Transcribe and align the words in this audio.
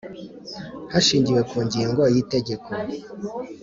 Hashingiwe 0.91 1.41
ku 1.49 1.57
ngingo 1.65 1.99
ya 2.03 2.11
y 2.15 2.17
Itegeko 2.23 2.69